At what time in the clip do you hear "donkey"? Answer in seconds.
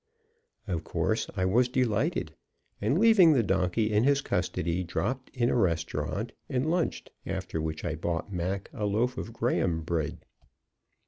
3.43-3.93